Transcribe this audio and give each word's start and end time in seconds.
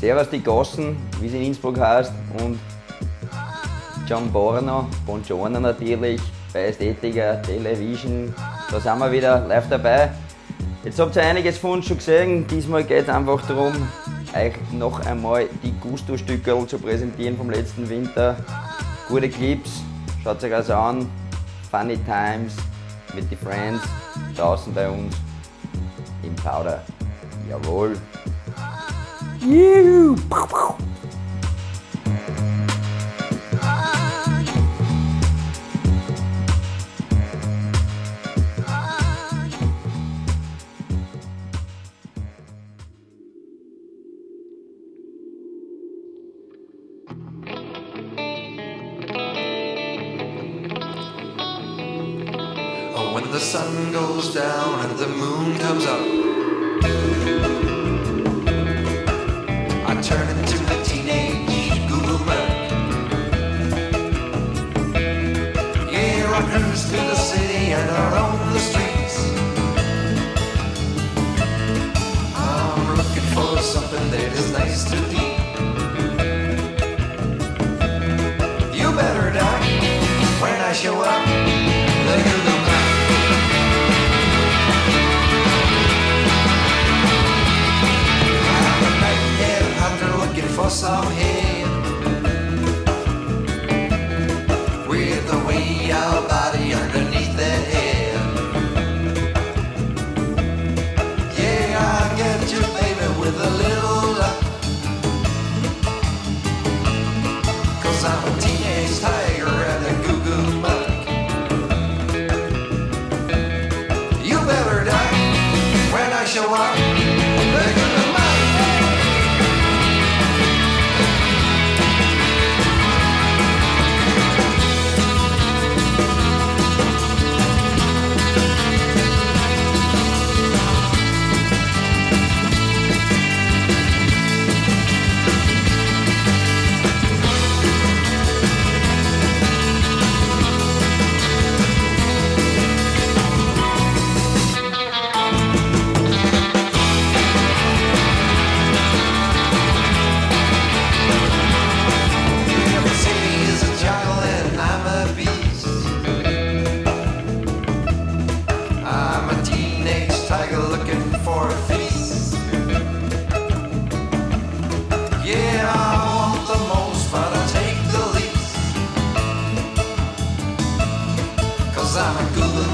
Servus 0.00 0.30
die 0.30 0.42
Gossen, 0.42 0.96
wie 1.20 1.26
es 1.26 1.34
in 1.34 1.42
Innsbruck 1.42 1.78
heißt, 1.78 2.12
und 2.42 2.58
John 4.08 4.32
Borno, 4.32 4.88
Bongiorno 5.04 5.60
natürlich, 5.60 6.20
bei 6.52 6.64
Ästhetiker, 6.64 7.40
Television, 7.42 8.34
da 8.70 8.80
sind 8.80 8.98
wir 8.98 9.12
wieder 9.12 9.46
live 9.46 9.68
dabei. 9.68 10.10
Jetzt 10.82 10.98
habt 10.98 11.14
ihr 11.16 11.22
einiges 11.22 11.58
von 11.58 11.72
uns 11.72 11.86
schon 11.86 11.98
gesehen, 11.98 12.46
diesmal 12.46 12.82
geht 12.82 13.04
es 13.04 13.08
einfach 13.10 13.46
darum, 13.46 13.74
euch 14.34 14.54
noch 14.72 15.04
einmal 15.04 15.46
die 15.62 15.72
Gusto-Stücke 15.72 16.66
zu 16.66 16.78
präsentieren 16.78 17.36
vom 17.36 17.50
letzten 17.50 17.88
Winter. 17.88 18.36
Gute 19.06 19.28
Clips, 19.28 19.82
schaut 20.22 20.42
euch 20.42 20.54
also 20.54 20.74
an, 20.74 21.10
Funny 21.70 21.96
Times 21.98 22.56
mit 23.14 23.30
den 23.30 23.38
Friends, 23.38 23.82
draußen 24.36 24.72
bei 24.74 24.88
uns 24.88 25.14
im 26.22 26.34
Powder. 26.36 26.82
Jawohl. 27.48 27.96
You. 29.40 30.16
The 53.30 53.38
sun 53.38 53.92
goes 53.92 54.34
down 54.34 54.80
and 54.80 54.98
the 54.98 55.06
moon 55.06 55.56
comes 55.58 55.86
up, 55.86 56.00
I 59.86 60.00
turn 60.02 60.28
into 60.36 60.58
a 60.66 60.82
teenage 60.82 61.88
Google 61.88 62.18
Map. 62.26 62.70
Yeah, 65.92 66.32
I 66.34 66.40
cruise 66.50 66.90
through 66.90 67.06
the 67.06 67.14
city 67.14 67.72
and 67.72 67.88
around 67.88 68.52
the 68.52 68.58
streets. 68.58 69.16
I'm 72.34 72.96
looking 72.96 73.28
for 73.34 73.62
something 73.62 74.10
that 74.10 74.32
is 74.32 74.50
nice 74.52 74.90
to 74.90 74.96
eat. 75.14 75.29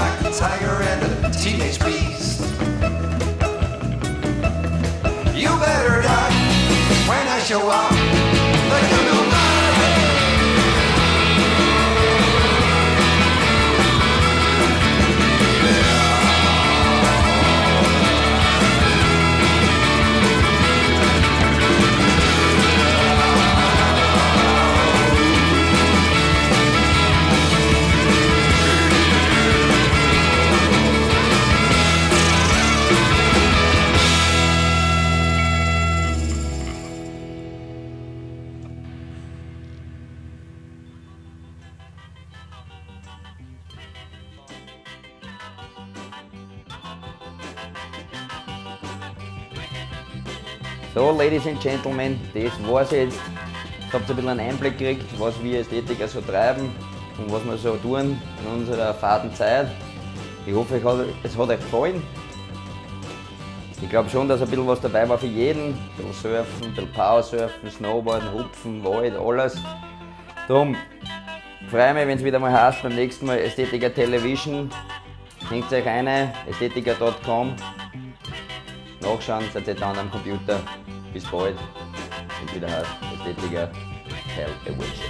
I'm 0.00 0.26
a 0.26 0.32
tiger 0.32 0.82
and 0.82 1.24
a 1.24 1.30
teenage 1.30 1.78
beast. 1.80 2.40
You 5.34 5.50
better 5.58 6.02
die 6.02 6.32
when 7.08 7.26
I 7.28 7.38
show 7.40 7.68
up. 7.68 9.11
So, 50.94 51.10
Ladies 51.10 51.46
and 51.46 51.58
Gentlemen, 51.58 52.20
das 52.34 52.52
war's 52.68 52.90
jetzt. 52.90 53.18
Ihr 53.80 53.92
habt 53.94 54.10
ein 54.10 54.14
bisschen 54.14 54.28
einen 54.28 54.40
Einblick 54.40 54.76
gekriegt, 54.76 55.06
was 55.18 55.42
wir 55.42 55.60
Ästhetiker 55.60 56.06
so 56.06 56.20
treiben 56.20 56.70
und 57.16 57.32
was 57.32 57.42
wir 57.46 57.56
so 57.56 57.76
tun 57.76 58.20
in 58.40 58.52
unserer 58.52 58.92
faden 58.92 59.34
Zeit. 59.34 59.68
Ich 60.46 60.54
hoffe, 60.54 60.76
es 61.22 61.34
hat 61.38 61.48
euch 61.48 61.58
gefallen. 61.58 62.02
Ich 63.80 63.88
glaube 63.88 64.10
schon, 64.10 64.28
dass 64.28 64.42
ein 64.42 64.48
bisschen 64.48 64.66
was 64.66 64.82
dabei 64.82 65.08
war 65.08 65.16
für 65.16 65.26
jeden. 65.26 65.68
Ein 65.68 65.78
bisschen 65.96 66.12
Surfen, 66.12 66.64
ein 66.66 66.74
bisschen 66.74 66.92
Powersurfen, 66.92 67.70
Snowboarden, 67.70 68.30
Hupfen, 68.34 68.84
Wald, 68.84 69.16
alles. 69.16 69.56
Darum 70.46 70.76
freue 71.70 71.94
mich, 71.94 72.06
wenn 72.06 72.18
es 72.18 72.24
wieder 72.24 72.38
mal 72.38 72.52
heißt, 72.52 72.82
beim 72.82 72.94
nächsten 72.94 73.24
Mal 73.24 73.38
Ästhetiker 73.38 73.92
Television. 73.94 74.70
Hängt 75.48 75.72
euch 75.72 75.86
eine, 75.86 76.34
ästhetiker.com. 76.50 77.56
Nachschauen, 79.00 79.44
seid 79.52 79.66
ihr 79.66 79.74
dann 79.74 79.98
am 79.98 80.10
Computer. 80.10 80.60
Bis 81.12 81.24
bald. 81.24 81.56
Und 82.40 82.54
wieder 82.54 82.68
heißt 82.68 82.86
Ästhetiker 83.14 83.68
Hell 84.34 84.50
a 84.66 84.70
Witch. 84.78 85.02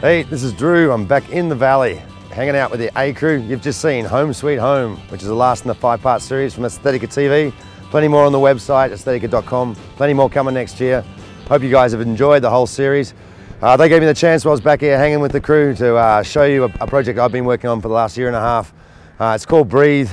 Hey, 0.00 0.24
this 0.24 0.42
is 0.42 0.52
Drew. 0.52 0.92
I'm 0.92 1.06
back 1.06 1.30
in 1.30 1.48
the 1.48 1.54
valley, 1.54 2.02
hanging 2.30 2.56
out 2.56 2.70
with 2.70 2.80
the 2.80 2.90
A 2.96 3.12
crew. 3.12 3.38
You've 3.38 3.62
just 3.62 3.80
seen 3.80 4.04
Home 4.04 4.32
Sweet 4.32 4.58
Home, 4.58 4.96
which 5.10 5.22
is 5.22 5.28
the 5.28 5.34
last 5.34 5.64
in 5.64 5.68
the 5.68 5.74
five 5.74 6.02
part 6.02 6.22
series 6.22 6.54
from 6.54 6.64
Aesthetiker 6.64 7.08
TV. 7.08 7.52
Plenty 7.90 8.08
more 8.08 8.24
on 8.24 8.32
the 8.32 8.38
website, 8.38 8.90
aesthetiker.com. 8.90 9.76
Plenty 9.96 10.12
more 10.14 10.28
coming 10.28 10.54
next 10.54 10.80
year. 10.80 11.04
Hope 11.48 11.62
you 11.62 11.70
guys 11.70 11.92
have 11.92 12.00
enjoyed 12.00 12.42
the 12.42 12.50
whole 12.50 12.66
series. 12.66 13.14
Uh, 13.62 13.76
they 13.76 13.88
gave 13.88 14.00
me 14.00 14.06
the 14.06 14.14
chance 14.14 14.44
while 14.44 14.50
I 14.50 14.54
was 14.54 14.60
back 14.60 14.80
here 14.80 14.98
hanging 14.98 15.20
with 15.20 15.32
the 15.32 15.40
crew 15.40 15.72
to 15.76 15.96
uh, 15.96 16.22
show 16.22 16.44
you 16.44 16.64
a, 16.64 16.72
a 16.80 16.86
project 16.86 17.18
I've 17.18 17.32
been 17.32 17.44
working 17.44 17.70
on 17.70 17.80
for 17.80 17.88
the 17.88 17.94
last 17.94 18.16
year 18.16 18.26
and 18.26 18.36
a 18.36 18.40
half. 18.40 18.74
Uh, 19.18 19.32
it's 19.34 19.46
called 19.46 19.68
Breathe 19.68 20.10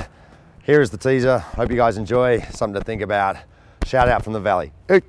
here 0.64 0.82
is 0.82 0.90
the 0.90 0.98
teaser. 0.98 1.40
Hope 1.40 1.70
you 1.70 1.78
guys 1.78 1.98
enjoy. 1.98 2.40
Something 2.52 2.80
to 2.80 2.86
think 2.86 3.02
about. 3.02 3.38
Shout 3.86 4.10
out 4.10 4.24
from 4.24 4.34
the 4.34 4.40
valley. 4.40 4.72
Hey. 4.88 5.02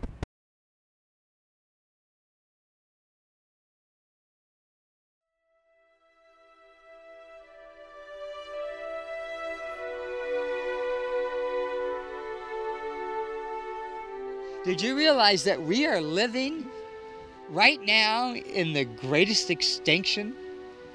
Did 14.64 14.80
you 14.80 14.96
realize 14.96 15.44
that 15.44 15.60
we 15.60 15.86
are 15.86 16.00
living 16.00 16.66
right 17.50 17.80
now 17.82 18.32
in 18.34 18.72
the 18.72 18.86
greatest 18.86 19.50
extinction 19.50 20.34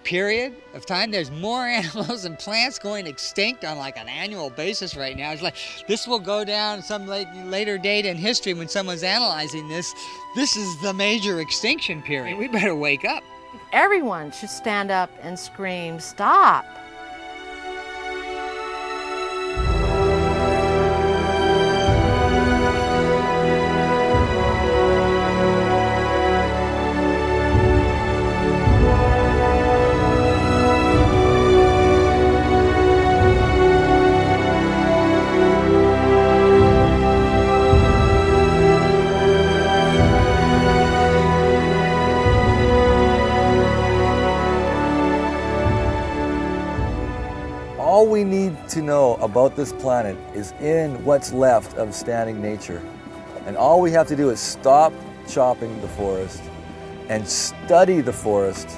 period 0.04 0.56
of 0.74 0.86
time? 0.86 1.12
There's 1.12 1.32
more 1.32 1.66
animals 1.68 2.26
and 2.26 2.38
plants 2.38 2.80
going 2.80 3.08
extinct 3.08 3.64
on 3.64 3.78
like 3.78 3.98
an 3.98 4.08
annual 4.08 4.50
basis 4.50 4.96
right 4.96 5.18
now. 5.18 5.32
It's 5.32 5.42
like 5.42 5.56
this 5.88 6.08
will 6.08 6.20
go 6.20 6.44
down 6.44 6.82
some 6.82 7.08
late, 7.08 7.28
later 7.46 7.78
date 7.78 8.06
in 8.06 8.18
history 8.18 8.54
when 8.54 8.68
someone's 8.68 9.04
analyzing 9.04 9.68
this. 9.68 9.94
This 10.36 10.56
is 10.56 10.82
the 10.82 10.94
major 10.94 11.40
extinction 11.40 12.02
period. 12.02 12.38
We 12.38 12.48
better 12.48 12.76
wake 12.76 13.06
up. 13.06 13.24
Everyone 13.72 14.32
should 14.32 14.50
stand 14.50 14.92
up 14.92 15.12
and 15.22 15.38
scream, 15.38 16.00
Stop! 16.00 16.66
All 48.00 48.08
we 48.08 48.24
need 48.24 48.56
to 48.70 48.82
know 48.82 49.16
about 49.16 49.58
this 49.58 49.74
planet 49.74 50.18
is 50.34 50.54
in 50.62 51.04
what's 51.04 51.34
left 51.34 51.76
of 51.76 51.94
standing 51.94 52.42
nature. 52.42 52.82
And 53.46 53.58
all 53.58 53.82
we 53.82 53.92
have 53.92 54.08
to 54.08 54.16
do 54.16 54.30
is 54.30 54.40
stop 54.40 54.94
chopping 55.28 55.82
the 55.82 55.90
forest 55.90 56.42
and 57.10 57.28
study 57.28 58.00
the 58.00 58.14
forest 58.14 58.70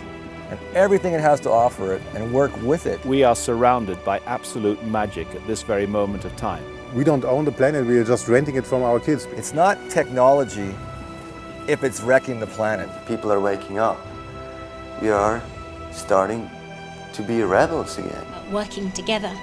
and 0.49 0.59
everything 0.73 1.13
it 1.13 1.21
has 1.21 1.39
to 1.41 1.51
offer 1.51 1.93
it 1.93 2.01
and 2.15 2.33
work 2.33 2.51
with 2.63 2.87
it. 2.87 3.05
We 3.05 3.23
are 3.23 3.35
surrounded 3.35 4.03
by 4.03 4.21
absolute 4.25 4.83
magic 4.87 5.27
at 5.35 5.45
this 5.45 5.61
very 5.61 5.85
moment 5.85 6.25
of 6.25 6.35
time. 6.35 6.65
We 6.95 7.03
don't 7.03 7.23
own 7.23 7.45
the 7.45 7.51
planet, 7.51 7.85
we 7.85 7.99
are 7.99 8.03
just 8.03 8.27
renting 8.27 8.55
it 8.55 8.65
from 8.65 8.81
our 8.81 8.99
kids. 8.99 9.27
It's 9.35 9.53
not 9.53 9.77
technology 9.91 10.73
if 11.67 11.83
it's 11.83 12.01
wrecking 12.01 12.39
the 12.39 12.47
planet. 12.47 12.89
People 13.07 13.31
are 13.31 13.39
waking 13.39 13.77
up. 13.77 13.99
We 14.99 15.11
are 15.11 15.43
starting 15.91 16.49
to 17.13 17.21
be 17.21 17.43
rebels 17.43 17.99
again. 17.99 18.40
Working 18.51 18.91
together 18.91 19.33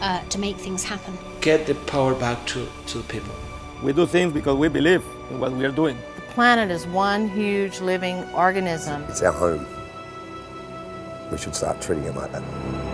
uh, 0.00 0.22
to 0.28 0.38
make 0.38 0.56
things 0.56 0.84
happen. 0.84 1.16
Get 1.40 1.66
the 1.66 1.74
power 1.74 2.14
back 2.14 2.46
to, 2.48 2.66
to 2.86 2.98
the 2.98 3.04
people. 3.04 3.34
We 3.82 3.92
do 3.92 4.06
things 4.06 4.32
because 4.32 4.56
we 4.56 4.68
believe 4.68 5.02
in 5.30 5.40
what 5.40 5.52
we 5.52 5.64
are 5.64 5.72
doing. 5.72 5.96
The 6.16 6.22
planet 6.32 6.70
is 6.70 6.86
one 6.86 7.28
huge 7.28 7.80
living 7.80 8.24
organism. 8.32 9.02
It's 9.04 9.22
our 9.22 9.32
home. 9.32 9.66
We 11.30 11.38
should 11.38 11.54
start 11.54 11.80
treating 11.80 12.04
it 12.04 12.14
like 12.14 12.32
that. 12.32 12.93